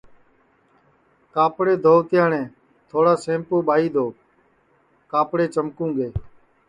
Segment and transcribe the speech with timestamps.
[1.33, 2.49] کاپڑے دھووَتے ئاٹؔیں
[2.89, 4.21] تھوڑا سیمپُو ٻائی دؔو تو
[5.11, 6.07] کاپڑے چمکُوں گے